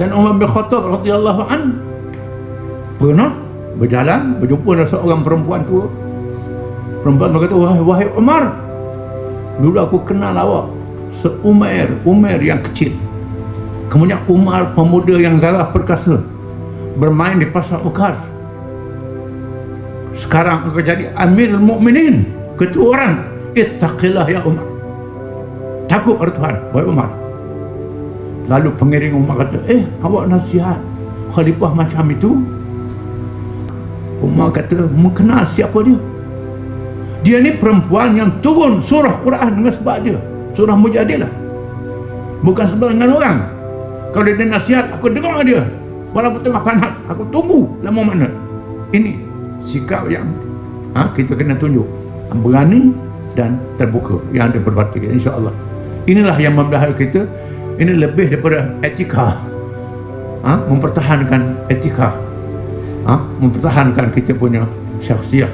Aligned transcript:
dan 0.00 0.16
Umar 0.16 0.32
bin 0.40 0.48
Khattab 0.48 0.80
radhiyallahu 0.80 1.42
an 1.44 1.76
pernah 2.96 3.36
berjalan 3.76 4.40
berjumpa 4.40 4.70
dengan 4.80 4.88
seorang 4.88 5.20
perempuan 5.20 5.60
tua. 5.68 5.84
Perempuan 7.04 7.36
berkata 7.36 7.54
wahai, 7.56 7.84
wahai 7.84 8.08
Umar 8.16 8.56
dulu 9.60 9.76
aku 9.76 10.00
kenal 10.08 10.32
awak 10.40 10.72
seumair 11.20 11.92
Umar 12.08 12.40
yang 12.40 12.64
kecil. 12.72 12.96
Kemudian 13.92 14.24
Umar 14.24 14.72
pemuda 14.72 15.20
yang 15.20 15.36
gagah 15.36 15.68
perkasa 15.68 16.16
bermain 16.96 17.36
di 17.36 17.44
pasar 17.44 17.84
Ukar. 17.84 18.16
Sekarang 20.16 20.72
aku 20.72 20.80
jadi 20.80 21.12
Amirul 21.12 21.60
Mukminin 21.60 22.24
ketua 22.56 22.96
orang. 22.96 23.14
Ittaqillah 23.52 24.24
ya 24.32 24.40
Umar. 24.48 24.64
Takut 25.92 26.16
pada 26.16 26.32
Tuhan 26.32 26.54
wahai 26.72 26.88
Umar 26.88 27.29
lalu 28.50 28.74
pengiring 28.74 29.14
Umar 29.14 29.46
kata 29.46 29.62
eh 29.70 29.86
awak 30.02 30.26
nasihat. 30.26 30.78
Khalifah 31.30 31.70
macam 31.70 32.04
itu. 32.10 32.30
Umar 34.20 34.50
kata 34.50 34.90
mengenal 34.90 35.46
siapa 35.54 35.78
dia? 35.86 35.96
Dia 37.22 37.38
ni 37.38 37.54
perempuan 37.54 38.18
yang 38.18 38.34
turun 38.42 38.82
surah 38.90 39.22
Quran 39.22 39.62
dengan 39.62 39.72
sebab 39.78 39.96
dia. 40.02 40.18
Surah 40.58 40.74
Mujadilah. 40.74 41.30
Bukan 42.42 42.66
sebarangan 42.74 43.10
orang. 43.14 43.38
Kalau 44.10 44.26
dia 44.26 44.46
nasihat 44.50 44.90
aku 44.90 45.06
dengar 45.14 45.46
dia. 45.46 45.62
Walaupun 46.10 46.42
tengah 46.42 46.62
panas 46.66 46.92
aku 47.06 47.22
tunggu 47.30 47.70
lama 47.86 48.02
mana. 48.02 48.28
Ini 48.90 49.14
sikap 49.62 50.10
yang 50.10 50.26
ha, 50.98 51.14
kita 51.14 51.38
kena 51.38 51.54
tunjuk. 51.54 51.86
Berani 52.34 52.90
dan 53.38 53.62
terbuka. 53.78 54.18
Yang 54.34 54.44
ada 54.50 54.58
berbakti 54.66 54.98
insyaAllah 55.06 55.54
inilah 56.08 56.36
yang 56.40 56.56
membahaya 56.56 56.94
kita 56.96 57.26
ini 57.80 57.96
lebih 57.96 58.28
daripada 58.28 58.68
etika. 58.84 59.40
Ha, 60.44 60.52
mempertahankan 60.68 61.72
etika. 61.72 62.12
Ha, 63.08 63.16
mempertahankan 63.40 64.12
kita 64.12 64.36
punya 64.36 64.68
syakhsiat 65.00 65.48